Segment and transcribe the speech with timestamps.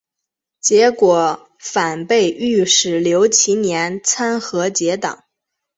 [0.59, 5.25] 结果反被御史刘其年参劾结党。